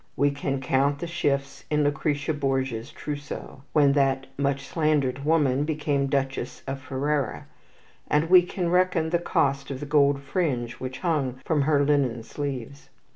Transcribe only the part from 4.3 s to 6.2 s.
much slandered woman became